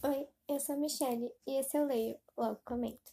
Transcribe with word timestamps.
Oi, 0.00 0.28
eu 0.48 0.60
sou 0.60 0.76
a 0.76 0.78
Michelle 0.78 1.34
e 1.44 1.58
esse 1.58 1.76
eu 1.76 1.84
leio, 1.84 2.16
logo 2.36 2.60
comento. 2.64 3.12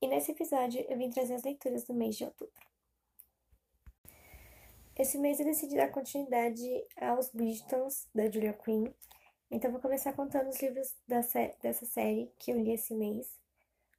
E 0.00 0.06
nesse 0.06 0.30
episódio 0.30 0.86
eu 0.88 0.96
vim 0.96 1.10
trazer 1.10 1.34
as 1.34 1.42
leituras 1.42 1.82
do 1.82 1.94
mês 1.94 2.16
de 2.16 2.26
outubro. 2.26 2.54
Esse 4.96 5.18
mês 5.18 5.40
eu 5.40 5.46
decidi 5.46 5.74
dar 5.74 5.90
continuidade 5.90 6.64
aos 6.96 7.30
Bridgetons, 7.30 8.06
da 8.14 8.30
Julia 8.30 8.52
Quinn. 8.52 8.86
Então 9.50 9.72
vou 9.72 9.80
começar 9.80 10.12
contando 10.12 10.48
os 10.48 10.62
livros 10.62 10.94
sé 11.24 11.56
dessa 11.60 11.84
série 11.84 12.30
que 12.38 12.52
eu 12.52 12.62
li 12.62 12.74
esse 12.74 12.94
mês. 12.94 13.36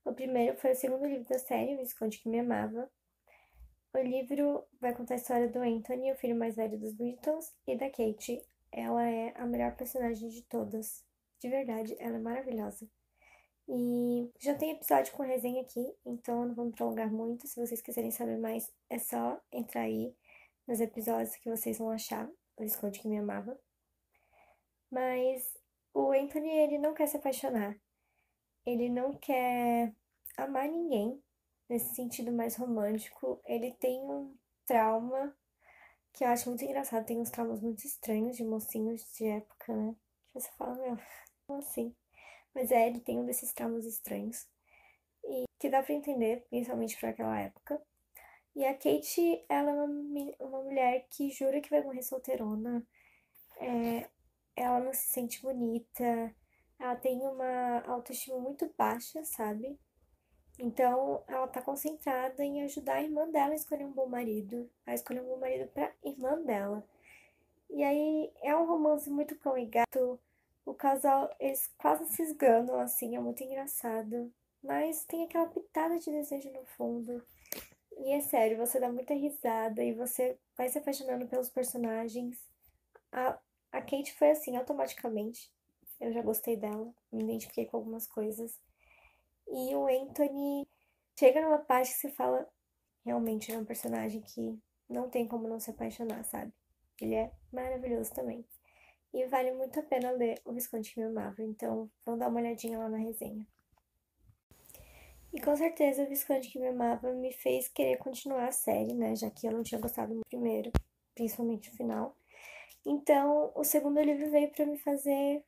O 0.06 0.14
primeiro 0.14 0.58
foi 0.58 0.72
o 0.72 0.76
segundo 0.76 1.06
livro 1.06 1.28
da 1.28 1.40
série, 1.40 1.76
O 1.76 1.80
Visconde 1.80 2.20
que 2.20 2.30
Me 2.30 2.40
Amava. 2.40 2.90
O 3.98 4.00
livro 4.00 4.64
vai 4.80 4.94
contar 4.94 5.16
a 5.16 5.18
história 5.18 5.48
do 5.48 5.60
Anthony, 5.60 6.12
o 6.12 6.16
filho 6.16 6.36
mais 6.36 6.56
velho 6.56 6.78
dos 6.78 6.94
Bridgetons, 6.94 7.52
e 7.66 7.76
da 7.76 7.90
Kate. 7.90 8.46
Ela 8.72 9.10
é 9.10 9.34
a 9.36 9.44
melhor 9.44 9.76
personagem 9.76 10.30
de 10.30 10.44
todas. 10.44 11.04
De 11.40 11.50
verdade, 11.50 11.96
ela 11.98 12.18
é 12.18 12.20
maravilhosa. 12.20 12.88
E 13.68 14.32
já 14.40 14.54
tem 14.54 14.70
episódio 14.70 15.12
com 15.14 15.24
resenha 15.24 15.64
aqui, 15.64 15.96
então 16.06 16.46
não 16.46 16.66
me 16.66 16.72
prolongar 16.72 17.12
muito. 17.12 17.48
Se 17.48 17.60
vocês 17.60 17.82
quiserem 17.82 18.12
saber 18.12 18.38
mais, 18.38 18.72
é 18.88 19.00
só 19.00 19.42
entrar 19.52 19.82
aí 19.82 20.16
nos 20.68 20.80
episódios 20.80 21.36
que 21.36 21.50
vocês 21.50 21.80
vão 21.80 21.90
achar. 21.90 22.30
O 22.56 22.62
Visconde 22.62 23.00
que 23.00 23.08
me 23.08 23.18
amava. 23.18 23.60
Mas 24.92 25.58
o 25.92 26.12
Anthony, 26.12 26.52
ele 26.52 26.78
não 26.78 26.94
quer 26.94 27.08
se 27.08 27.18
apaixonar 27.18 27.76
ele 28.68 28.90
não 28.90 29.14
quer 29.14 29.94
amar 30.36 30.68
ninguém 30.68 31.24
nesse 31.70 31.96
sentido 31.96 32.32
mais 32.32 32.56
romântico. 32.56 33.42
Ele 33.46 33.72
tem 33.74 34.00
um 34.02 34.36
trauma 34.66 35.36
que 36.14 36.24
eu 36.24 36.30
acho 36.30 36.50
muito 36.50 36.64
engraçado. 36.64 37.06
Tem 37.06 37.20
uns 37.20 37.30
traumas 37.30 37.62
muito 37.62 37.86
estranhos 37.86 38.38
de 38.38 38.44
mocinhos 38.44 39.02
de 39.14 39.26
época, 39.26 39.76
né? 39.76 39.96
Que 40.28 40.40
você 40.40 40.50
fala, 40.58 40.76
meu, 40.76 40.98
como 41.46 41.60
assim? 41.60 41.96
Mas 42.54 42.72
é, 42.72 42.88
ele 42.88 43.00
tem 43.00 43.20
um 43.20 43.26
desses 43.26 43.54
traumas 43.54 43.86
estranhos. 43.86 44.48
E 45.24 45.46
que 45.60 45.70
dá 45.70 45.84
pra 45.84 45.94
entender, 45.94 46.46
principalmente 46.50 46.98
para 47.00 47.10
aquela 47.10 47.40
época. 47.40 47.82
E 48.56 48.66
a 48.66 48.74
Kate, 48.74 49.46
ela 49.50 49.72
é 49.72 49.74
uma, 49.74 49.86
uma 50.40 50.64
mulher 50.64 51.08
que 51.10 51.30
jura 51.30 51.62
que 51.62 51.70
vai 51.70 51.84
morrer 51.84 52.02
solteirona. 52.02 52.86
É, 53.60 54.10
ela 54.56 54.80
não 54.80 54.94
se 54.94 55.12
sente 55.12 55.42
bonita 55.42 56.36
ela 56.80 56.96
tem 56.96 57.20
uma 57.22 57.82
autoestima 57.88 58.40
muito 58.40 58.72
baixa, 58.78 59.24
sabe? 59.24 59.80
Então, 60.60 61.24
ela 61.28 61.48
tá 61.48 61.62
concentrada 61.62 62.44
em 62.44 62.64
ajudar 62.64 62.96
a 62.96 63.04
irmã 63.04 63.30
dela 63.30 63.52
a 63.54 63.56
escolher 63.56 63.86
um 63.86 63.92
bom 63.92 64.08
marido, 64.08 64.70
a 64.86 64.94
escolher 64.94 65.22
um 65.22 65.28
bom 65.28 65.38
marido 65.38 65.70
pra 65.70 65.92
irmã 66.04 66.42
dela. 66.42 66.84
E 67.70 67.84
aí, 67.84 68.32
é 68.42 68.56
um 68.56 68.66
romance 68.66 69.10
muito 69.10 69.38
cão 69.38 69.58
e 69.58 69.66
gato. 69.66 70.20
O 70.66 70.74
casal, 70.74 71.30
eles 71.40 71.68
quase 71.78 72.06
se 72.14 72.24
esganam, 72.24 72.80
assim, 72.80 73.16
é 73.16 73.20
muito 73.20 73.44
engraçado. 73.44 74.32
Mas 74.64 75.06
tem 75.06 75.24
aquela 75.24 75.48
pitada 75.48 76.00
de 76.00 76.12
desejo 76.12 76.52
no 76.52 76.66
fundo. 76.66 77.24
E 77.98 78.12
é 78.14 78.22
sério, 78.22 78.58
você 78.58 78.80
dá 78.80 78.92
muita 78.92 79.14
risada 79.14 79.84
e 79.84 79.94
você 79.94 80.38
vai 80.56 80.70
se 80.70 80.78
apaixonando 80.78 81.28
pelos 81.28 81.50
personagens. 81.50 82.38
A, 83.12 83.40
a 83.72 83.82
Kate 83.82 84.14
foi 84.14 84.32
assim, 84.32 84.56
automaticamente. 84.56 85.52
Eu 86.00 86.12
já 86.14 86.22
gostei 86.22 86.56
dela, 86.56 86.94
me 87.12 87.24
identifiquei 87.24 87.66
com 87.66 87.78
algumas 87.78 88.08
coisas. 88.08 88.60
E 89.50 89.76
o 89.76 89.88
Anthony 89.88 90.68
chega 91.18 91.42
numa 91.42 91.60
parte 91.60 91.92
que 91.92 92.00
se 92.00 92.10
fala 92.10 92.48
realmente 93.08 93.52
é 93.52 93.58
um 93.58 93.64
personagem 93.64 94.22
que 94.22 94.60
não 94.90 95.10
tem 95.10 95.26
como 95.26 95.48
não 95.48 95.60
se 95.60 95.70
apaixonar, 95.70 96.24
sabe? 96.26 96.52
Ele 97.00 97.16
é 97.16 97.32
maravilhoso 97.52 98.14
também. 98.14 98.46
E 99.14 99.26
vale 99.28 99.54
muito 99.54 99.80
a 99.80 99.84
pena 99.84 100.12
ler 100.12 100.42
O 100.44 100.52
Visconde 100.52 100.92
que 100.94 101.00
me 101.00 101.06
amava, 101.06 101.42
então 101.42 101.90
vão 102.06 102.18
dar 102.18 102.28
uma 102.28 102.40
olhadinha 102.40 102.78
lá 102.78 102.90
na 102.90 102.98
resenha. 102.98 103.48
E 105.34 105.40
com 105.40 105.56
certeza 105.56 106.04
o 106.04 106.08
Visconde 106.08 106.50
que 106.50 106.60
me 106.60 106.68
amava 106.68 107.14
me 107.14 107.32
fez 107.32 107.70
querer 107.70 107.98
continuar 107.98 108.48
a 108.48 108.52
série, 108.52 108.94
né? 108.94 109.16
Já 109.16 109.30
que 109.30 109.48
eu 109.48 109.52
não 109.52 109.64
tinha 109.64 109.80
gostado 109.80 110.14
do 110.14 110.26
primeiro, 110.28 110.72
principalmente 111.16 111.70
o 111.70 111.76
final. 111.76 112.16
Então, 112.86 113.52
o 113.56 113.64
segundo 113.64 114.02
livro 114.02 114.30
veio 114.30 114.52
para 114.52 114.66
me 114.66 114.78
fazer 114.78 115.44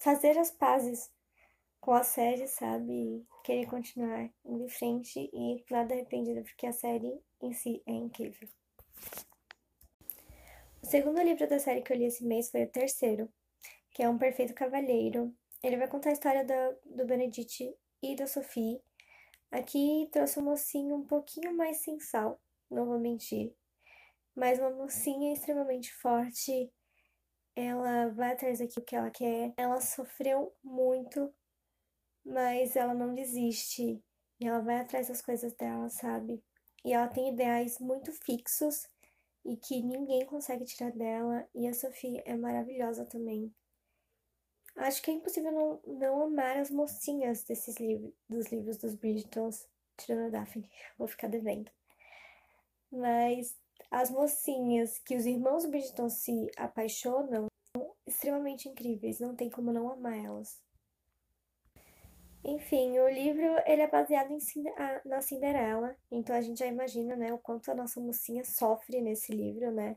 fazer 0.00 0.36
as 0.38 0.50
pazes 0.50 1.10
com 1.84 1.92
a 1.92 2.02
série, 2.02 2.48
sabe? 2.48 3.26
Querer 3.44 3.66
continuar 3.66 4.30
indo 4.42 4.64
em 4.64 4.68
frente 4.70 5.30
e 5.30 5.62
nada 5.70 5.92
arrependida, 5.92 6.40
porque 6.40 6.66
a 6.66 6.72
série 6.72 7.20
em 7.42 7.52
si 7.52 7.82
é 7.86 7.92
incrível. 7.92 8.48
O 10.82 10.86
segundo 10.86 11.20
livro 11.20 11.46
da 11.46 11.58
série 11.58 11.82
que 11.82 11.92
eu 11.92 11.96
li 11.98 12.06
esse 12.06 12.24
mês 12.24 12.50
foi 12.50 12.64
o 12.64 12.70
terceiro, 12.70 13.30
que 13.90 14.02
é 14.02 14.08
Um 14.08 14.16
Perfeito 14.16 14.54
Cavalheiro. 14.54 15.36
Ele 15.62 15.76
vai 15.76 15.86
contar 15.86 16.08
a 16.08 16.14
história 16.14 16.42
do, 16.42 16.96
do 16.96 17.04
Benedict 17.04 17.76
e 18.02 18.16
da 18.16 18.26
Sophie. 18.26 18.80
Aqui 19.50 20.08
trouxe 20.10 20.40
um 20.40 20.44
mocinho 20.44 20.96
um 20.96 21.06
pouquinho 21.06 21.54
mais 21.54 21.82
sensal, 21.82 22.40
não 22.70 22.86
vou 22.86 22.98
mentir, 22.98 23.54
mas 24.34 24.58
uma 24.58 24.70
mocinha 24.70 25.34
extremamente 25.34 25.92
forte 25.92 26.72
ela 27.54 28.08
vai 28.08 28.32
atrás 28.32 28.58
daquilo 28.58 28.86
que 28.86 28.96
ela 28.96 29.10
quer. 29.10 29.52
Ela 29.56 29.80
sofreu 29.80 30.52
muito, 30.62 31.32
mas 32.24 32.76
ela 32.76 32.94
não 32.94 33.14
desiste. 33.14 34.02
E 34.40 34.46
ela 34.46 34.60
vai 34.60 34.80
atrás 34.80 35.08
das 35.08 35.22
coisas 35.22 35.52
dela, 35.54 35.88
sabe? 35.88 36.42
E 36.84 36.92
ela 36.92 37.08
tem 37.08 37.32
ideais 37.32 37.78
muito 37.78 38.12
fixos 38.12 38.88
e 39.44 39.56
que 39.56 39.82
ninguém 39.82 40.24
consegue 40.26 40.64
tirar 40.64 40.90
dela. 40.90 41.48
E 41.54 41.66
a 41.66 41.74
Sophie 41.74 42.22
é 42.24 42.36
maravilhosa 42.36 43.04
também. 43.04 43.54
Acho 44.76 45.02
que 45.02 45.10
é 45.10 45.14
impossível 45.14 45.52
não, 45.52 45.80
não 45.86 46.22
amar 46.24 46.56
as 46.56 46.70
mocinhas 46.70 47.44
desses 47.44 47.76
livros, 47.76 48.12
dos 48.28 48.46
livros 48.48 48.76
dos 48.76 48.94
Bridgetons, 48.94 49.68
tirando 49.96 50.26
a 50.26 50.40
Daphne. 50.40 50.68
Vou 50.98 51.06
ficar 51.06 51.28
devendo. 51.28 51.70
Mas 52.90 53.56
as 53.90 54.10
mocinhas 54.10 54.98
que 54.98 55.16
os 55.16 55.26
irmãos 55.26 55.66
Bridgeton 55.66 56.08
se 56.08 56.50
apaixonam 56.56 57.46
são 57.76 57.94
extremamente 58.06 58.68
incríveis, 58.68 59.20
não 59.20 59.34
tem 59.34 59.48
como 59.48 59.72
não 59.72 59.90
amar 59.90 60.18
elas. 60.18 60.62
Enfim, 62.44 62.98
o 62.98 63.08
livro 63.08 63.42
ele 63.66 63.82
é 63.82 63.88
baseado 63.88 64.30
em, 64.30 64.38
na 65.06 65.20
Cinderela, 65.22 65.96
então 66.10 66.36
a 66.36 66.40
gente 66.42 66.58
já 66.58 66.66
imagina, 66.66 67.16
né, 67.16 67.32
o 67.32 67.38
quanto 67.38 67.70
a 67.70 67.74
nossa 67.74 68.00
mocinha 68.00 68.44
sofre 68.44 69.00
nesse 69.00 69.32
livro, 69.32 69.72
né? 69.72 69.96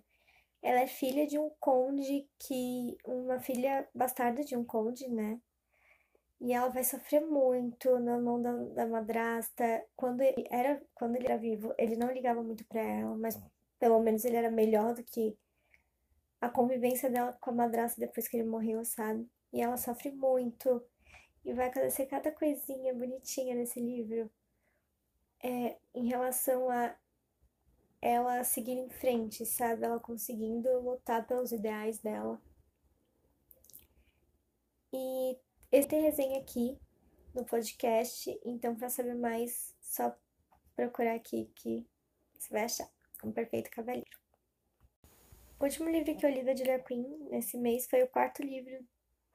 Ela 0.61 0.81
é 0.81 0.87
filha 0.87 1.27
de 1.27 1.37
um 1.37 1.51
conde 1.59 2.27
que 2.39 2.97
uma 3.05 3.39
filha 3.39 3.87
bastarda 3.93 4.43
de 4.43 4.55
um 4.55 4.63
conde, 4.63 5.07
né? 5.09 5.39
E 6.39 6.53
ela 6.53 6.69
vai 6.69 6.83
sofrer 6.83 7.21
muito 7.21 7.99
na 7.99 8.19
mão 8.19 8.41
da, 8.41 8.53
da 8.53 8.87
madrasta. 8.87 9.83
Quando 9.95 10.21
ele 10.21 10.45
era, 10.49 10.81
quando 10.93 11.15
ele 11.15 11.25
era 11.25 11.37
vivo, 11.37 11.73
ele 11.77 11.95
não 11.97 12.11
ligava 12.11 12.41
muito 12.43 12.65
para 12.65 12.81
ela, 12.81 13.15
mas 13.17 13.39
pelo 13.79 13.99
menos 13.99 14.23
ele 14.23 14.37
era 14.37 14.51
melhor 14.51 14.93
do 14.93 15.03
que 15.03 15.37
a 16.39 16.49
convivência 16.49 17.09
dela 17.09 17.33
com 17.33 17.51
a 17.51 17.53
madrasta 17.53 17.99
depois 17.99 18.27
que 18.27 18.37
ele 18.37 18.47
morreu, 18.47 18.83
sabe? 18.85 19.27
E 19.51 19.61
ela 19.61 19.77
sofre 19.77 20.11
muito. 20.11 20.81
E 21.47 21.53
vai 21.53 21.69
acontecer 21.69 22.07
cada 22.07 22.29
coisinha 22.29 22.93
bonitinha 22.93 23.55
nesse 23.55 23.79
livro. 23.79 24.29
É, 25.41 25.77
em 25.95 26.05
relação 26.05 26.69
a 26.69 26.93
ela 28.01 28.43
seguir 28.43 28.73
em 28.73 28.89
frente, 28.89 29.45
sabe? 29.45 29.85
Ela 29.85 29.97
conseguindo 29.97 30.67
lutar 30.81 31.25
pelos 31.25 31.53
ideais 31.53 31.99
dela. 31.99 32.41
E 34.91 35.39
esse 35.71 35.87
tem 35.87 36.01
resenha 36.01 36.37
aqui 36.37 36.77
no 37.33 37.45
podcast, 37.45 38.37
então 38.43 38.75
para 38.75 38.89
saber 38.89 39.15
mais, 39.15 39.73
só 39.79 40.13
procurar 40.75 41.15
aqui 41.15 41.49
que 41.55 41.87
você 42.37 42.51
vai 42.51 42.65
achar. 42.65 42.89
Um 43.23 43.31
Perfeito 43.31 43.71
Cavaleiro. 43.71 44.19
O 45.57 45.63
último 45.63 45.89
livro 45.89 46.13
que 46.13 46.25
eu 46.25 46.29
li 46.29 46.43
da 46.43 46.53
Julia 46.53 46.79
Quinn 46.79 47.29
nesse 47.29 47.57
mês 47.57 47.87
foi 47.87 48.03
o 48.03 48.09
quarto 48.09 48.43
livro 48.43 48.85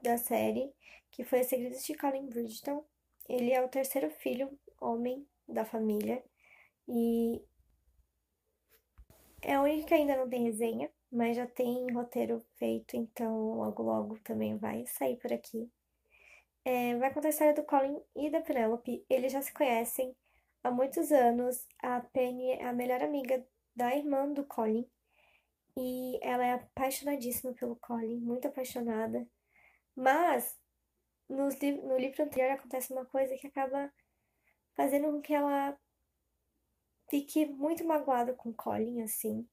da 0.02 0.16
série, 0.18 0.72
que 1.10 1.24
foi 1.24 1.40
Os 1.40 1.46
Segredos 1.46 1.84
de 1.84 1.94
Colin 1.94 2.28
Bridgeton. 2.28 2.84
Ele 3.28 3.52
é 3.52 3.62
o 3.64 3.68
terceiro 3.68 4.10
filho 4.10 4.58
homem 4.80 5.26
da 5.48 5.64
família 5.64 6.22
e 6.88 7.40
é 9.42 9.58
o 9.58 9.62
único 9.62 9.86
que 9.86 9.94
ainda 9.94 10.16
não 10.16 10.28
tem 10.28 10.44
resenha, 10.44 10.90
mas 11.10 11.36
já 11.36 11.46
tem 11.46 11.90
roteiro 11.92 12.44
feito, 12.56 12.96
então 12.96 13.54
logo 13.54 13.82
logo 13.82 14.18
também 14.20 14.56
vai 14.56 14.86
sair 14.86 15.16
por 15.16 15.32
aqui. 15.32 15.70
É, 16.64 16.96
vai 16.96 17.12
contar 17.12 17.28
a 17.28 17.30
história 17.30 17.54
do 17.54 17.64
Colin 17.64 18.00
e 18.14 18.30
da 18.30 18.40
Penelope. 18.40 19.04
Eles 19.10 19.32
já 19.32 19.42
se 19.42 19.52
conhecem 19.52 20.14
há 20.62 20.70
muitos 20.70 21.10
anos. 21.10 21.66
A 21.82 22.00
Penny 22.00 22.50
é 22.52 22.66
a 22.66 22.72
melhor 22.72 23.02
amiga 23.02 23.44
da 23.74 23.94
irmã 23.96 24.32
do 24.32 24.44
Colin. 24.44 24.88
E 25.76 26.18
ela 26.22 26.44
é 26.44 26.52
apaixonadíssima 26.52 27.52
pelo 27.54 27.76
Colin, 27.76 28.20
muito 28.20 28.46
apaixonada. 28.46 29.26
Mas 29.96 30.58
no 31.28 31.48
livro 31.96 32.22
anterior 32.22 32.52
acontece 32.52 32.92
uma 32.92 33.04
coisa 33.06 33.36
que 33.36 33.46
acaba 33.46 33.92
fazendo 34.74 35.10
com 35.10 35.20
que 35.20 35.34
ela 35.34 35.78
fique 37.08 37.46
muito 37.46 37.84
magoado 37.84 38.34
com 38.34 38.50
o 38.50 38.54
Colin, 38.54 39.02
assim. 39.02 39.46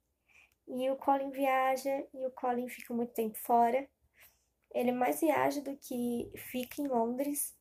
E 0.67 0.89
o 0.89 0.95
Colin 0.95 1.31
viaja 1.31 2.05
e 2.13 2.25
o 2.25 2.31
Colin 2.31 2.69
fica 2.69 2.93
muito 2.93 3.13
tempo 3.13 3.37
fora. 3.37 3.87
Ele 4.71 4.91
mais 4.91 5.19
viaja 5.19 5.61
do 5.61 5.75
que 5.77 6.31
fica 6.51 6.81
em 6.81 6.87
Londres. 6.87 7.57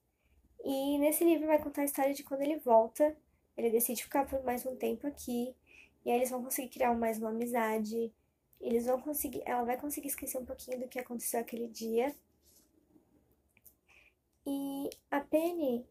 E 0.64 0.98
nesse 0.98 1.24
livro 1.24 1.46
vai 1.46 1.62
contar 1.62 1.82
a 1.82 1.84
história 1.86 2.12
de 2.12 2.22
quando 2.22 2.42
ele 2.42 2.58
volta. 2.58 3.16
Ele 3.56 3.70
decide 3.70 4.04
ficar 4.04 4.26
por 4.26 4.42
mais 4.44 4.66
um 4.66 4.76
tempo 4.76 5.06
aqui. 5.06 5.54
E 6.04 6.10
aí 6.10 6.18
eles 6.18 6.30
vão 6.30 6.44
conseguir 6.44 6.68
criar 6.68 6.94
mais 6.94 7.18
uma 7.18 7.30
amizade. 7.30 8.12
Eles 8.60 8.86
vão 8.86 9.00
conseguir. 9.00 9.42
Ela 9.46 9.64
vai 9.64 9.80
conseguir 9.80 10.08
esquecer 10.08 10.38
um 10.38 10.44
pouquinho 10.44 10.80
do 10.80 10.88
que 10.88 10.98
aconteceu 10.98 11.40
aquele 11.40 11.68
dia. 11.68 12.14
E 14.50 14.88
a 15.10 15.20
Penny, 15.20 15.86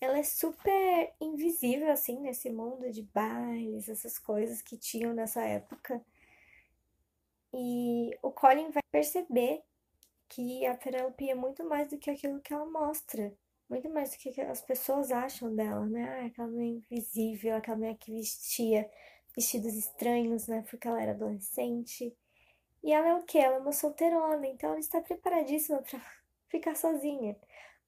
ela 0.00 0.18
é 0.18 0.22
super 0.24 1.14
invisível, 1.20 1.92
assim, 1.92 2.18
nesse 2.18 2.50
mundo 2.50 2.90
de 2.90 3.02
bailes, 3.04 3.88
essas 3.88 4.18
coisas 4.18 4.60
que 4.60 4.76
tinham 4.76 5.14
nessa 5.14 5.42
época. 5.42 6.04
E 7.54 8.10
o 8.20 8.32
Colin 8.32 8.70
vai 8.72 8.82
perceber 8.90 9.62
que 10.28 10.66
a 10.66 10.76
Penelope 10.76 11.30
é 11.30 11.36
muito 11.36 11.64
mais 11.64 11.88
do 11.88 11.98
que 11.98 12.10
aquilo 12.10 12.40
que 12.40 12.52
ela 12.52 12.66
mostra. 12.66 13.32
Muito 13.68 13.88
mais 13.88 14.10
do 14.10 14.18
que 14.18 14.40
as 14.40 14.60
pessoas 14.60 15.12
acham 15.12 15.54
dela, 15.54 15.86
né? 15.86 16.22
Ah, 16.22 16.26
aquela 16.26 16.48
mulher 16.48 16.66
invisível, 16.66 17.54
aquela 17.54 17.76
mulher 17.76 17.96
que 17.96 18.10
vestia 18.12 18.90
vestidos 19.36 19.74
estranhos, 19.74 20.48
né? 20.48 20.64
Porque 20.68 20.88
ela 20.88 21.00
era 21.00 21.12
adolescente. 21.12 22.12
E 22.82 22.92
ela 22.92 23.08
é 23.08 23.14
o 23.14 23.22
quê? 23.22 23.38
Ela 23.38 23.56
é 23.56 23.58
uma 23.60 23.72
solteirona, 23.72 24.46
então 24.48 24.70
ela 24.70 24.80
está 24.80 25.00
preparadíssima 25.00 25.80
para 25.82 26.00
ficar 26.50 26.74
sozinha. 26.74 27.36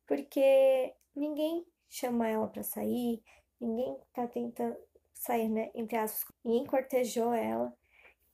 Porque 0.07 0.95
ninguém 1.15 1.67
chama 1.89 2.29
ela 2.29 2.49
para 2.49 2.63
sair, 2.63 3.23
ninguém 3.61 3.99
tá 4.13 4.27
tentando 4.27 4.77
sair, 5.15 5.49
né? 5.49 5.71
Entre 5.75 5.97
aspas, 5.97 6.35
ninguém 6.45 6.67
cortejou 6.67 7.33
ela. 7.33 7.73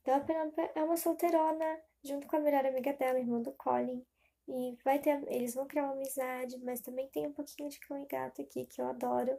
Então 0.02 0.14
a 0.14 0.20
Penelope 0.20 0.70
é 0.74 0.82
uma 0.82 0.96
solteirona, 0.96 1.80
junto 2.02 2.26
com 2.26 2.36
a 2.36 2.40
melhor 2.40 2.64
amiga 2.64 2.92
dela, 2.94 3.18
irmã 3.18 3.40
do 3.40 3.52
Colin. 3.52 4.04
E 4.48 4.78
vai 4.82 4.98
ter, 4.98 5.22
eles 5.30 5.54
vão 5.54 5.66
criar 5.66 5.84
uma 5.84 5.92
amizade, 5.92 6.58
mas 6.64 6.80
também 6.80 7.08
tem 7.08 7.26
um 7.26 7.32
pouquinho 7.32 7.68
de 7.68 7.78
cão 7.80 8.02
e 8.02 8.06
gato 8.06 8.40
aqui, 8.40 8.64
que 8.64 8.80
eu 8.80 8.86
adoro. 8.86 9.38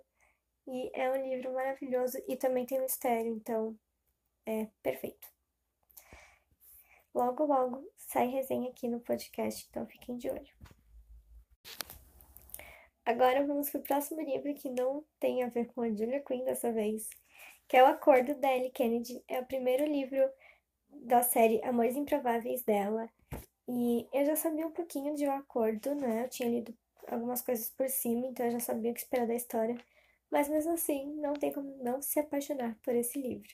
E 0.67 0.91
é 0.93 1.09
um 1.09 1.15
livro 1.15 1.51
maravilhoso 1.51 2.21
e 2.27 2.35
também 2.35 2.65
tem 2.65 2.79
mistério, 2.79 3.33
então 3.33 3.75
é 4.45 4.67
perfeito. 4.83 5.27
Logo, 7.15 7.45
logo 7.45 7.91
sai 7.97 8.27
resenha 8.27 8.69
aqui 8.69 8.87
no 8.87 8.99
podcast, 8.99 9.65
então 9.67 9.87
fiquem 9.87 10.15
de 10.15 10.29
olho. 10.29 10.78
Agora 13.09 13.44
vamos 13.44 13.71
para 13.71 13.79
o 13.79 13.83
próximo 13.83 14.21
livro 14.21 14.53
que 14.53 14.69
não 14.69 15.03
tem 15.19 15.41
a 15.41 15.50
ver 15.50 15.65
com 15.73 15.81
a 15.81 15.89
Julia 15.89 16.19
Quinn 16.19 16.44
dessa 16.44 16.71
vez, 16.71 17.09
que 17.67 17.75
é 17.75 17.81
O 17.81 17.88
Acordo 17.88 18.35
da 18.35 18.56
Ellie 18.56 18.69
Kennedy. 18.69 19.23
É 19.27 19.39
o 19.39 19.45
primeiro 19.47 19.83
livro 19.83 20.29
da 20.91 21.23
série 21.23 21.59
Amores 21.63 21.95
Improváveis 21.95 22.61
dela. 22.61 23.09
E 23.67 24.07
eu 24.13 24.25
já 24.25 24.35
sabia 24.35 24.67
um 24.67 24.71
pouquinho 24.71 25.15
de 25.15 25.25
O 25.25 25.31
Acordo, 25.31 25.95
né? 25.95 26.25
Eu 26.25 26.29
tinha 26.29 26.47
lido 26.47 26.71
algumas 27.07 27.41
coisas 27.41 27.71
por 27.71 27.89
cima, 27.89 28.27
então 28.27 28.45
eu 28.45 28.51
já 28.51 28.59
sabia 28.59 28.91
o 28.91 28.94
que 28.94 29.00
esperar 29.00 29.25
da 29.25 29.33
história. 29.33 29.75
Mas 30.29 30.47
mesmo 30.47 30.73
assim, 30.73 31.11
não 31.15 31.33
tem 31.33 31.51
como 31.51 31.83
não 31.83 32.03
se 32.03 32.19
apaixonar 32.19 32.77
por 32.83 32.94
esse 32.94 33.19
livro. 33.19 33.50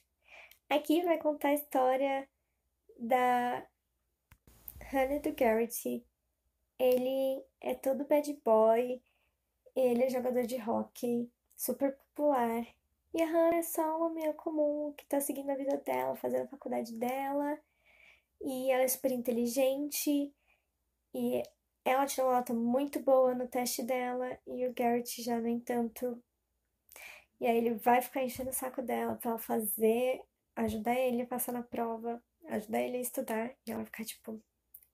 Aqui 0.69 1.01
vai 1.01 1.17
contar 1.17 1.47
a 1.47 1.53
história 1.53 2.27
da 2.99 3.65
Hannah 4.91 5.19
do 5.19 5.33
Garrett. 5.33 6.05
Ele 6.77 7.41
é 7.61 7.73
todo 7.73 8.03
bad 8.03 8.33
boy, 8.43 9.01
ele 9.75 10.03
é 10.03 10.09
jogador 10.09 10.43
de 10.45 10.55
hockey, 10.57 11.29
super 11.55 11.95
popular. 11.95 12.65
E 13.13 13.21
a 13.21 13.25
Hannah 13.25 13.57
é 13.57 13.61
só 13.61 13.97
uma 13.97 14.09
mulher 14.09 14.35
comum 14.35 14.93
que 14.93 15.05
tá 15.05 15.19
seguindo 15.21 15.49
a 15.49 15.55
vida 15.55 15.77
dela, 15.77 16.15
fazendo 16.15 16.43
a 16.45 16.49
faculdade 16.49 16.93
dela. 16.97 17.59
E 18.41 18.71
ela 18.71 18.83
é 18.83 18.87
super 18.87 19.11
inteligente. 19.11 20.33
E 21.13 21.43
ela 21.85 22.05
tirou 22.05 22.29
uma 22.29 22.37
nota 22.37 22.53
muito 22.53 22.99
boa 22.99 23.33
no 23.33 23.47
teste 23.47 23.83
dela. 23.83 24.37
E 24.45 24.67
o 24.67 24.73
Garrett 24.73 25.21
já 25.21 25.39
nem 25.39 25.59
tanto. 25.59 26.21
E 27.39 27.47
aí 27.47 27.57
ele 27.57 27.75
vai 27.75 28.01
ficar 28.01 28.23
enchendo 28.23 28.49
o 28.49 28.53
saco 28.53 28.81
dela 28.81 29.15
pra 29.15 29.31
ela 29.31 29.39
fazer, 29.39 30.21
ajudar 30.55 30.95
ele 30.95 31.21
a 31.21 31.27
passar 31.27 31.51
na 31.51 31.63
prova, 31.63 32.21
ajudar 32.47 32.81
ele 32.81 32.97
a 32.97 33.01
estudar. 33.01 33.55
E 33.65 33.71
ela 33.71 33.85
ficar 33.85 34.03
tipo, 34.05 34.41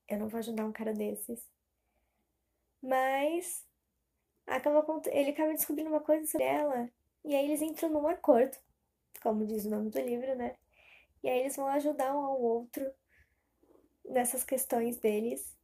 eu 0.08 0.20
não 0.20 0.28
vou 0.28 0.40
ajudar 0.40 0.66
um 0.66 0.72
cara 0.72 0.94
desses. 0.94 1.50
Mas 2.82 3.66
acaba, 4.48 4.86
ele 5.08 5.32
acaba 5.32 5.54
descobrindo 5.54 5.90
uma 5.90 6.02
coisa 6.02 6.26
sobre 6.28 6.46
ela. 6.46 6.90
E 7.24 7.36
aí 7.36 7.46
eles 7.46 7.62
entram 7.62 7.90
num 7.90 8.08
acordo, 8.08 8.58
como 9.22 9.46
diz 9.46 9.66
o 9.66 9.70
nome 9.70 9.90
do 9.90 10.00
livro, 10.00 10.36
né? 10.36 10.56
E 11.24 11.30
aí 11.30 11.40
eles 11.40 11.56
vão 11.56 11.68
ajudar 11.68 12.16
um 12.16 12.26
ao 12.26 12.42
outro 12.42 12.92
nessas 14.06 14.44
questões 14.44 14.98
deles. 14.98 15.56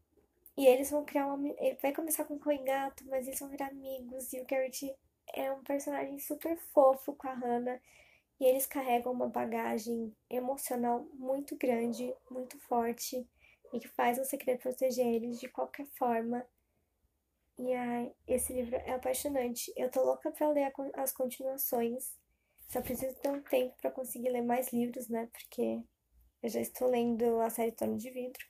E 0.56 0.66
eles 0.66 0.90
vão 0.90 1.06
criar 1.06 1.28
uma. 1.28 1.50
Ele 1.60 1.78
vai 1.82 1.94
começar 1.94 2.26
com 2.26 2.36
o 2.36 2.64
gato, 2.64 3.06
mas 3.08 3.28
eles 3.28 3.40
vão 3.40 3.50
virar 3.50 3.68
amigos. 3.68 4.34
E 4.34 4.40
o 4.40 4.46
Garrett 4.46 4.96
é 5.34 5.52
um 5.52 5.64
personagem 5.64 6.18
super 6.20 6.58
fofo 6.74 7.14
com 7.14 7.28
a 7.28 7.34
Hannah. 7.34 7.80
E 8.40 8.46
eles 8.46 8.66
carregam 8.66 9.12
uma 9.12 9.28
bagagem 9.28 10.16
emocional 10.30 11.08
muito 11.14 11.56
grande, 11.56 12.14
muito 12.30 12.58
forte. 12.60 13.28
E 13.74 13.80
que 13.80 13.88
faz 13.90 14.18
você 14.18 14.38
querer 14.38 14.58
proteger 14.58 15.06
eles 15.06 15.40
de 15.40 15.48
qualquer 15.48 15.86
forma. 15.98 16.46
E 17.58 17.74
ai, 17.74 18.14
esse 18.28 18.54
livro 18.54 18.76
é 18.76 18.92
apaixonante. 18.92 19.74
Eu 19.76 19.90
tô 19.90 20.04
louca 20.04 20.32
pra 20.32 20.50
ler 20.50 20.72
as 20.94 21.12
continuações. 21.12 22.16
Só 22.70 22.82
preciso 22.82 23.16
ter 23.16 23.30
um 23.30 23.42
tempo 23.42 23.76
para 23.82 23.92
conseguir 23.92 24.30
ler 24.30 24.42
mais 24.42 24.72
livros, 24.72 25.08
né? 25.08 25.28
Porque 25.32 25.82
eu 26.44 26.50
já 26.50 26.62
estou 26.62 26.90
lendo 26.90 27.40
a 27.40 27.50
série 27.50 27.72
Torno 27.72 27.98
de 27.98 28.12
Vidro. 28.12 28.46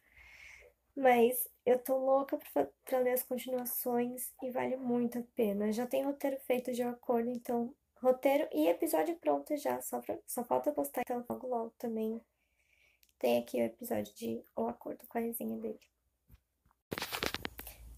Mas 0.96 1.48
eu 1.66 1.80
tô 1.80 1.96
louca 1.98 2.40
pra 2.84 3.00
ler 3.00 3.14
as 3.14 3.24
continuações 3.24 4.34
e 4.42 4.50
vale 4.50 4.76
muito 4.76 5.20
a 5.20 5.24
pena. 5.36 5.72
Já 5.72 5.86
tem 5.86 6.04
roteiro 6.04 6.38
feito 6.42 6.74
de 6.74 6.84
acordo, 6.84 7.30
então. 7.30 7.74
Roteiro 8.02 8.48
e 8.52 8.68
episódio 8.68 9.16
pronto 9.18 9.56
já. 9.58 9.80
Só, 9.82 10.02
pra, 10.02 10.18
só 10.26 10.44
falta 10.44 10.72
postar, 10.72 11.02
então 11.02 11.24
logo 11.30 11.48
logo 11.48 11.74
também. 11.78 12.22
Tem 13.20 13.40
aqui 13.40 13.58
o 13.62 13.66
episódio 13.66 14.14
de 14.14 14.44
O 14.56 14.68
Acordo 14.68 15.08
com 15.08 15.18
a 15.18 15.22
resenha 15.22 15.58
dele. 15.58 15.80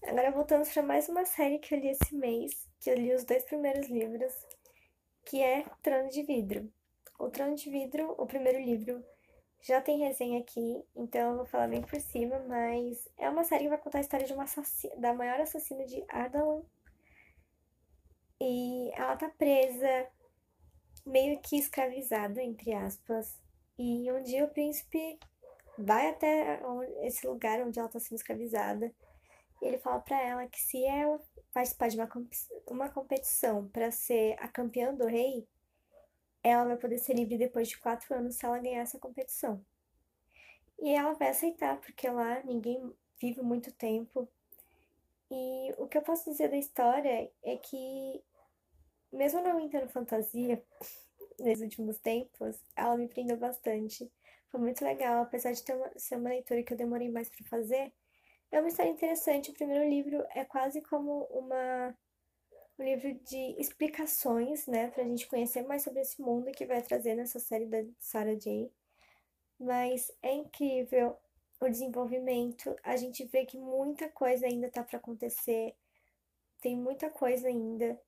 Agora 0.02 0.30
voltamos 0.30 0.72
para 0.72 0.82
mais 0.82 1.08
uma 1.08 1.26
série 1.26 1.58
que 1.58 1.74
eu 1.74 1.78
li 1.78 1.88
esse 1.88 2.14
mês, 2.14 2.66
que 2.80 2.90
eu 2.90 2.94
li 2.94 3.14
os 3.14 3.22
dois 3.22 3.44
primeiros 3.44 3.86
livros, 3.88 4.32
que 5.26 5.42
é 5.42 5.64
Trono 5.82 6.08
de 6.08 6.22
Vidro. 6.22 6.72
O 7.18 7.28
Trono 7.28 7.54
de 7.54 7.70
Vidro, 7.70 8.14
o 8.16 8.26
primeiro 8.26 8.58
livro, 8.58 9.04
já 9.60 9.80
tem 9.80 9.98
resenha 9.98 10.40
aqui, 10.40 10.82
então 10.96 11.32
eu 11.32 11.36
vou 11.36 11.46
falar 11.46 11.68
bem 11.68 11.82
por 11.82 12.00
cima, 12.00 12.38
mas 12.48 13.06
é 13.18 13.28
uma 13.28 13.44
série 13.44 13.64
que 13.64 13.68
vai 13.68 13.78
contar 13.78 13.98
a 13.98 14.00
história 14.00 14.26
de 14.26 14.32
uma 14.32 14.46
da 14.96 15.12
maior 15.12 15.38
assassina 15.38 15.84
de 15.84 16.02
Ardalan. 16.08 16.62
E 18.40 18.90
ela 18.94 19.16
tá 19.16 19.28
presa, 19.28 20.08
meio 21.04 21.38
que 21.40 21.58
escravizada, 21.58 22.42
entre 22.42 22.72
aspas. 22.72 23.38
E 23.78 24.10
um 24.10 24.22
dia 24.22 24.46
o 24.46 24.48
príncipe 24.48 25.20
vai 25.78 26.08
até 26.08 26.58
esse 27.02 27.26
lugar 27.26 27.60
onde 27.60 27.78
ela 27.78 27.88
tá 27.88 28.00
sendo 28.00 28.16
escravizada 28.16 28.92
e 29.60 29.66
ele 29.66 29.78
fala 29.78 30.00
para 30.00 30.20
ela 30.20 30.46
que 30.46 30.60
se 30.60 30.84
ela 30.84 31.20
participar 31.52 31.88
de 31.88 31.96
uma, 31.96 32.08
uma 32.66 32.88
competição 32.88 33.68
para 33.68 33.90
ser 33.90 34.36
a 34.38 34.48
campeã 34.48 34.94
do 34.94 35.06
rei, 35.06 35.46
ela 36.42 36.64
vai 36.64 36.76
poder 36.76 36.98
ser 36.98 37.14
livre 37.14 37.36
depois 37.36 37.68
de 37.68 37.78
quatro 37.78 38.14
anos 38.14 38.36
se 38.36 38.46
ela 38.46 38.58
ganhar 38.58 38.80
essa 38.80 38.98
competição. 38.98 39.64
E 40.78 40.90
ela 40.94 41.12
vai 41.12 41.28
aceitar, 41.28 41.78
porque 41.80 42.08
lá 42.08 42.42
ninguém 42.42 42.90
vive 43.20 43.42
muito 43.42 43.70
tempo. 43.72 44.26
E 45.30 45.74
o 45.76 45.86
que 45.86 45.98
eu 45.98 46.02
posso 46.02 46.30
dizer 46.30 46.48
da 46.48 46.56
história 46.56 47.30
é 47.42 47.56
que, 47.56 48.22
mesmo 49.12 49.42
não 49.42 49.60
entendo 49.60 49.90
fantasia 49.90 50.64
nesses 51.38 51.62
últimos 51.62 51.98
tempos, 51.98 52.58
ela 52.74 52.96
me 52.96 53.08
prendeu 53.08 53.36
bastante. 53.36 54.10
Foi 54.48 54.58
muito 54.58 54.82
legal, 54.82 55.22
apesar 55.22 55.52
de 55.52 55.62
ter 55.62 55.74
uma, 55.74 55.90
ser 55.96 56.16
uma 56.16 56.30
leitura 56.30 56.62
que 56.62 56.72
eu 56.72 56.78
demorei 56.78 57.10
mais 57.10 57.28
para 57.28 57.46
fazer 57.46 57.92
é 58.50 58.60
uma 58.60 58.68
história 58.68 58.90
interessante. 58.90 59.50
O 59.50 59.54
primeiro 59.54 59.88
livro 59.88 60.24
é 60.34 60.44
quase 60.44 60.80
como 60.82 61.24
uma 61.30 61.96
um 62.78 62.84
livro 62.84 63.12
de 63.24 63.60
explicações, 63.60 64.66
né, 64.66 64.88
pra 64.88 65.04
gente 65.04 65.26
conhecer 65.28 65.62
mais 65.62 65.82
sobre 65.82 66.00
esse 66.00 66.20
mundo 66.20 66.50
que 66.50 66.64
vai 66.64 66.80
trazer 66.80 67.14
nessa 67.14 67.38
série 67.38 67.66
da 67.66 67.84
Sarah 67.98 68.34
J. 68.34 68.72
Mas 69.58 70.10
é 70.22 70.32
incrível 70.32 71.14
o 71.60 71.68
desenvolvimento. 71.68 72.74
A 72.82 72.96
gente 72.96 73.24
vê 73.26 73.44
que 73.44 73.58
muita 73.58 74.08
coisa 74.08 74.46
ainda 74.46 74.70
tá 74.70 74.82
para 74.82 74.96
acontecer. 74.96 75.74
Tem 76.62 76.74
muita 76.74 77.10
coisa 77.10 77.48
ainda. 77.48 78.00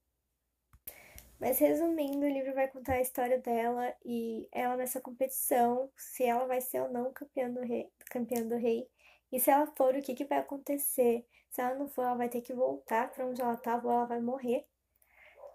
Mas 1.38 1.58
resumindo, 1.58 2.25
o 2.25 2.30
livro 2.30 2.54
vai 2.54 2.68
contar 2.68 2.94
a 2.94 3.00
história 3.02 3.38
dela 3.38 3.94
e 4.04 4.49
ela 4.52 4.76
nessa 4.76 5.00
competição, 5.00 5.90
se 5.96 6.25
ela 6.25 6.46
vai 6.46 6.61
ser 6.62 6.80
ou 6.80 6.90
não 6.90 7.12
campeã 7.12 7.50
do 7.50 7.61
rei, 7.61 7.90
campeã 8.06 8.42
do 8.42 8.56
rei 8.56 8.88
e 9.32 9.40
se 9.40 9.50
ela 9.50 9.66
for, 9.66 9.96
o 9.96 10.02
que, 10.02 10.14
que 10.14 10.26
vai 10.26 10.38
acontecer? 10.38 11.26
Se 11.50 11.62
ela 11.62 11.74
não 11.74 11.88
for, 11.88 12.02
ela 12.02 12.16
vai 12.16 12.28
ter 12.28 12.42
que 12.42 12.52
voltar 12.52 13.10
para 13.10 13.26
onde 13.26 13.40
ela 13.40 13.54
estava 13.54 13.88
ou 13.88 13.94
ela 13.94 14.04
vai 14.04 14.20
morrer. 14.20 14.66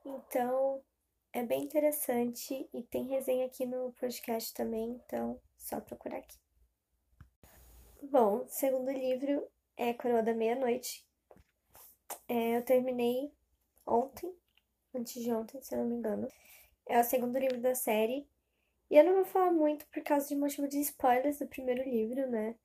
Então, 0.03 0.81
é 1.31 1.43
bem 1.43 1.63
interessante 1.63 2.67
e 2.73 2.81
tem 2.81 3.07
resenha 3.07 3.45
aqui 3.45 3.65
no 3.65 3.93
podcast 3.93 4.53
também, 4.53 4.99
então 5.05 5.39
só 5.57 5.79
procurar 5.79 6.17
aqui. 6.17 6.37
Bom, 8.01 8.43
o 8.43 8.47
segundo 8.47 8.91
livro 8.91 9.47
é 9.75 9.93
Coroa 9.93 10.23
da 10.23 10.33
Meia-Noite. 10.33 11.05
É, 12.27 12.57
eu 12.57 12.63
terminei 12.63 13.31
ontem, 13.85 14.33
antes 14.95 15.21
de 15.21 15.31
ontem, 15.31 15.61
se 15.61 15.75
eu 15.75 15.79
não 15.79 15.87
me 15.87 15.95
engano. 15.95 16.27
É 16.87 16.99
o 16.99 17.03
segundo 17.03 17.37
livro 17.37 17.59
da 17.59 17.75
série. 17.75 18.27
E 18.89 18.97
eu 18.97 19.03
não 19.03 19.15
vou 19.15 19.25
falar 19.25 19.51
muito 19.51 19.85
por 19.87 20.01
causa 20.01 20.27
de 20.27 20.35
motivo 20.35 20.67
de 20.67 20.79
spoilers 20.79 21.39
do 21.39 21.47
primeiro 21.47 21.83
livro, 21.83 22.27
né? 22.29 22.55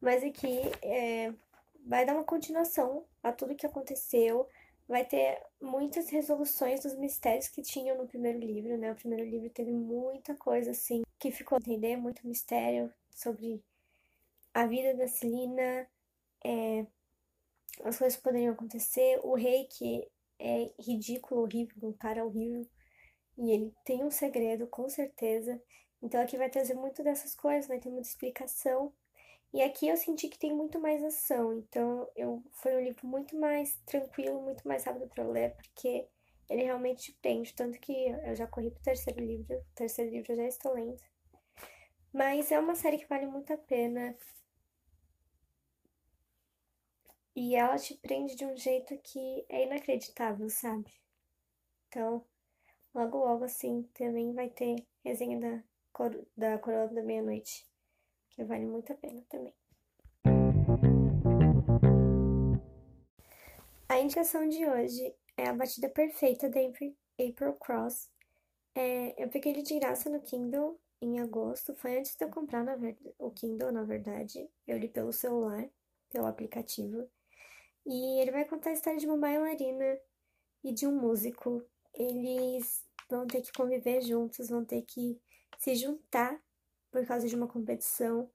Mas 0.00 0.24
aqui 0.24 0.60
é, 0.82 1.32
vai 1.86 2.06
dar 2.06 2.14
uma 2.14 2.24
continuação 2.24 3.04
a 3.22 3.32
tudo 3.32 3.54
que 3.54 3.66
aconteceu. 3.66 4.48
Vai 4.88 5.04
ter 5.04 5.40
muitas 5.60 6.08
resoluções 6.08 6.80
dos 6.82 6.96
mistérios 6.96 7.48
que 7.48 7.62
tinham 7.62 7.96
no 7.96 8.08
primeiro 8.08 8.38
livro, 8.38 8.76
né? 8.76 8.92
O 8.92 8.96
primeiro 8.96 9.28
livro 9.28 9.50
teve 9.50 9.72
muita 9.72 10.34
coisa 10.34 10.72
assim 10.72 11.02
que 11.18 11.30
ficou 11.30 11.56
a 11.56 11.58
entender, 11.58 11.96
muito 11.96 12.26
mistério 12.26 12.92
sobre 13.14 13.62
a 14.54 14.66
vida 14.66 14.94
da 14.94 15.06
Celina, 15.06 15.86
é, 16.44 16.86
as 17.84 17.98
coisas 17.98 18.16
que 18.16 18.22
poderiam 18.22 18.52
acontecer. 18.52 19.20
O 19.22 19.34
rei, 19.34 19.64
que 19.66 20.08
é 20.38 20.72
ridículo, 20.78 21.42
horrível, 21.42 21.88
um 21.88 21.92
cara 21.92 22.24
horrível, 22.24 22.66
e 23.36 23.50
ele 23.52 23.74
tem 23.84 24.02
um 24.04 24.10
segredo, 24.10 24.66
com 24.66 24.88
certeza. 24.88 25.60
Então 26.02 26.20
aqui 26.20 26.36
vai 26.36 26.48
trazer 26.48 26.74
muito 26.74 27.02
dessas 27.02 27.34
coisas, 27.34 27.68
vai 27.68 27.78
ter 27.78 27.90
muita 27.90 28.08
explicação. 28.08 28.92
E 29.52 29.62
aqui 29.62 29.88
eu 29.88 29.96
senti 29.96 30.28
que 30.28 30.38
tem 30.38 30.54
muito 30.54 30.78
mais 30.78 31.02
ação, 31.02 31.52
então 31.52 32.08
eu 32.14 32.42
foi 32.52 32.76
um 32.76 32.84
livro 32.84 33.04
muito 33.06 33.36
mais 33.36 33.76
tranquilo, 33.84 34.40
muito 34.40 34.66
mais 34.66 34.84
rápido 34.84 35.08
para 35.08 35.26
ler, 35.26 35.56
porque 35.56 36.06
ele 36.48 36.62
realmente 36.62 37.12
te 37.12 37.18
prende, 37.20 37.54
tanto 37.54 37.78
que 37.80 37.92
eu 37.92 38.36
já 38.36 38.46
corri 38.46 38.70
pro 38.70 38.82
terceiro 38.82 39.20
livro, 39.20 39.56
o 39.56 39.74
terceiro 39.74 40.10
livro 40.10 40.32
eu 40.32 40.36
já 40.36 40.46
estou 40.46 40.72
lendo. 40.72 40.96
Mas 42.12 42.52
é 42.52 42.58
uma 42.60 42.76
série 42.76 42.98
que 42.98 43.06
vale 43.06 43.26
muito 43.26 43.52
a 43.52 43.56
pena. 43.56 44.16
E 47.34 47.54
ela 47.56 47.76
te 47.76 47.94
prende 47.96 48.36
de 48.36 48.44
um 48.44 48.56
jeito 48.56 48.96
que 48.98 49.44
é 49.48 49.64
inacreditável, 49.64 50.48
sabe? 50.48 50.92
Então, 51.88 52.24
logo 52.94 53.18
logo 53.18 53.44
assim 53.44 53.82
também 53.94 54.32
vai 54.32 54.48
ter 54.50 54.86
resenha 55.04 55.38
da, 55.40 55.64
cor 55.92 56.24
da 56.36 56.58
Coroa 56.58 56.88
da 56.88 57.02
Meia-Noite 57.02 57.69
que 58.30 58.44
vale 58.44 58.66
muito 58.66 58.92
a 58.92 58.96
pena 58.96 59.22
também. 59.28 59.54
A 63.88 63.98
indicação 63.98 64.48
de 64.48 64.64
hoje 64.66 65.14
é 65.36 65.48
a 65.48 65.52
batida 65.52 65.88
perfeita 65.88 66.48
da 66.48 66.60
April 66.60 67.52
Cross. 67.54 68.10
É, 68.74 69.22
eu 69.22 69.28
peguei 69.28 69.52
ele 69.52 69.62
de 69.62 69.78
graça 69.78 70.08
no 70.08 70.20
Kindle 70.20 70.80
em 71.02 71.18
agosto. 71.18 71.74
Foi 71.74 71.98
antes 71.98 72.16
de 72.16 72.24
eu 72.24 72.30
comprar 72.30 72.64
o 73.18 73.30
Kindle, 73.30 73.72
na 73.72 73.82
verdade. 73.82 74.48
Eu 74.66 74.78
li 74.78 74.88
pelo 74.88 75.12
celular, 75.12 75.68
pelo 76.08 76.26
aplicativo. 76.26 77.08
E 77.86 78.20
ele 78.20 78.30
vai 78.30 78.44
contar 78.44 78.70
a 78.70 78.74
história 78.74 78.98
de 78.98 79.06
uma 79.06 79.16
bailarina 79.16 79.98
e 80.62 80.72
de 80.72 80.86
um 80.86 80.94
músico. 80.94 81.64
Eles 81.94 82.84
vão 83.08 83.26
ter 83.26 83.42
que 83.42 83.52
conviver 83.52 84.02
juntos, 84.02 84.48
vão 84.48 84.64
ter 84.64 84.82
que 84.82 85.20
se 85.58 85.74
juntar 85.74 86.40
por 86.90 87.04
causa 87.06 87.26
de 87.28 87.34
uma 87.34 87.48
competição. 87.48 88.30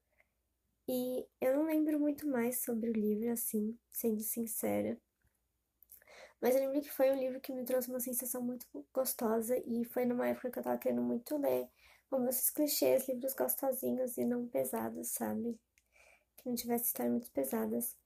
E 0.88 1.26
eu 1.40 1.56
não 1.56 1.66
lembro 1.66 1.98
muito 1.98 2.26
mais 2.26 2.62
sobre 2.62 2.90
o 2.90 2.92
livro, 2.92 3.30
assim, 3.32 3.76
sendo 3.90 4.20
sincera. 4.22 4.98
Mas 6.40 6.54
eu 6.54 6.60
lembro 6.60 6.80
que 6.80 6.90
foi 6.92 7.10
um 7.10 7.18
livro 7.18 7.40
que 7.40 7.52
me 7.52 7.64
trouxe 7.64 7.88
uma 7.88 8.00
sensação 8.00 8.42
muito 8.42 8.66
gostosa 8.92 9.56
e 9.66 9.84
foi 9.84 10.04
numa 10.04 10.28
época 10.28 10.50
que 10.50 10.58
eu 10.58 10.62
tava 10.62 10.78
querendo 10.78 11.02
muito 11.02 11.36
ler, 11.38 11.68
como 12.10 12.28
esses 12.28 12.50
clichês, 12.50 13.08
livros 13.08 13.34
gostosinhos 13.34 14.16
e 14.16 14.24
não 14.24 14.46
pesados, 14.46 15.08
sabe? 15.08 15.58
Que 16.36 16.48
não 16.48 16.54
tivesse 16.54 16.86
histórias 16.86 17.12
muito 17.12 17.30
pesadas. 17.32 17.96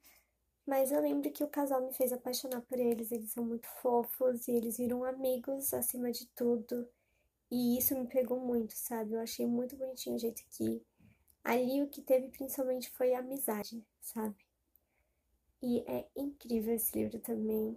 Mas 0.67 0.93
eu 0.93 1.01
lembro 1.01 1.31
que 1.33 1.45
o 1.45 1.49
casal 1.49 1.85
me 1.85 1.93
fez 1.93 2.13
apaixonar 2.13 2.63
por 2.63 2.79
eles, 2.79 3.11
eles 3.13 3.33
são 3.33 3.45
muito 3.45 3.69
fofos 3.83 4.47
e 4.49 4.53
eles 4.53 4.77
viram 4.79 5.05
amigos 5.05 5.75
acima 5.75 6.13
de 6.13 6.27
tudo. 6.29 6.89
E 7.51 7.77
isso 7.77 7.99
me 7.99 8.07
pegou 8.07 8.39
muito, 8.39 8.73
sabe? 8.75 9.15
Eu 9.15 9.21
achei 9.21 9.47
muito 9.47 9.77
bonitinho 9.77 10.17
o 10.17 10.19
jeito 10.19 10.43
que 10.51 10.83
ali 11.43 11.83
o 11.83 11.89
que 11.89 12.01
teve 12.01 12.29
principalmente 12.29 12.91
foi 12.91 13.15
a 13.15 13.19
amizade, 13.19 13.85
sabe? 14.01 14.37
E 15.63 15.81
é 15.87 16.07
incrível 16.17 16.75
esse 16.75 16.97
livro 16.97 17.19
também. 17.19 17.77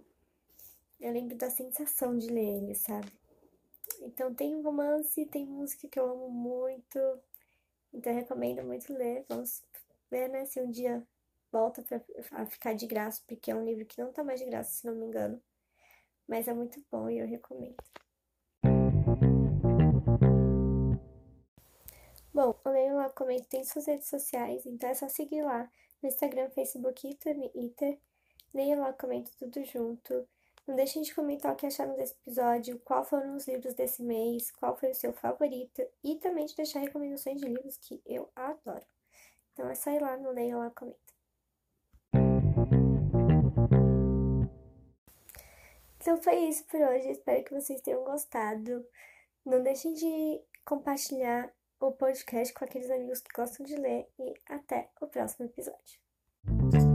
Eu 1.00 1.12
lembro 1.12 1.36
da 1.36 1.50
sensação 1.50 2.16
de 2.16 2.28
ler 2.28 2.62
ele, 2.62 2.74
sabe? 2.74 3.12
Então 4.00 4.32
tem 4.34 4.62
romance, 4.62 5.26
tem 5.26 5.46
música 5.46 5.88
que 5.88 5.98
eu 5.98 6.08
amo 6.08 6.30
muito. 6.30 6.98
Então 7.92 8.12
eu 8.12 8.18
recomendo 8.18 8.62
muito 8.62 8.92
ler. 8.92 9.24
Vamos 9.28 9.62
ver, 10.10 10.28
né, 10.28 10.46
se 10.46 10.60
um 10.60 10.70
dia 10.70 11.06
volta 11.50 11.82
pra, 11.82 12.00
a 12.32 12.46
ficar 12.46 12.74
de 12.74 12.86
graça, 12.86 13.22
porque 13.26 13.50
é 13.50 13.54
um 13.54 13.64
livro 13.64 13.84
que 13.84 14.00
não 14.00 14.12
tá 14.12 14.24
mais 14.24 14.40
de 14.40 14.46
graça, 14.46 14.72
se 14.72 14.86
não 14.86 14.94
me 14.94 15.06
engano. 15.06 15.42
Mas 16.26 16.48
é 16.48 16.54
muito 16.54 16.82
bom 16.90 17.10
e 17.10 17.18
eu 17.18 17.26
recomendo. 17.26 17.76
Bom, 22.34 22.52
o 22.64 22.68
Leio 22.68 22.96
Lá 22.96 23.08
Comento 23.10 23.46
tem 23.46 23.62
suas 23.62 23.86
redes 23.86 24.08
sociais, 24.08 24.66
então 24.66 24.90
é 24.90 24.94
só 24.94 25.08
seguir 25.08 25.42
lá 25.42 25.70
no 26.02 26.08
Instagram, 26.08 26.50
Facebook 26.50 27.08
e 27.08 27.14
Twitter. 27.14 27.96
Leia 28.52 28.76
lá, 28.76 28.92
comento 28.92 29.30
tudo 29.38 29.62
junto. 29.62 30.28
Não 30.66 30.74
deixem 30.74 31.02
de 31.02 31.14
comentar 31.14 31.52
o 31.52 31.56
que 31.56 31.64
acharam 31.64 31.94
desse 31.94 32.14
episódio, 32.14 32.80
qual 32.80 33.04
foram 33.04 33.36
os 33.36 33.46
livros 33.46 33.74
desse 33.74 34.02
mês, 34.02 34.50
qual 34.50 34.76
foi 34.76 34.90
o 34.90 34.94
seu 34.96 35.12
favorito 35.12 35.80
e 36.02 36.16
também 36.16 36.44
de 36.46 36.56
deixar 36.56 36.80
recomendações 36.80 37.40
de 37.40 37.46
livros 37.46 37.76
que 37.76 38.02
eu 38.04 38.28
adoro. 38.34 38.84
Então 39.52 39.70
é 39.70 39.74
só 39.76 39.92
ir 39.92 40.02
lá 40.02 40.16
no 40.16 40.32
Leia 40.32 40.56
Lá 40.56 40.70
Comenta. 40.70 40.98
Então 45.98 46.20
foi 46.20 46.34
isso 46.48 46.64
por 46.64 46.80
hoje, 46.80 47.12
espero 47.12 47.44
que 47.44 47.54
vocês 47.54 47.80
tenham 47.80 48.02
gostado. 48.02 48.84
Não 49.46 49.62
deixem 49.62 49.94
de 49.94 50.42
compartilhar 50.64 51.54
o 51.88 51.92
podcast 51.92 52.54
com 52.54 52.64
aqueles 52.64 52.90
amigos 52.90 53.20
que 53.20 53.32
gostam 53.34 53.64
de 53.64 53.76
ler 53.76 54.08
e 54.18 54.34
até 54.48 54.90
o 55.00 55.06
próximo 55.06 55.46
episódio. 55.46 56.93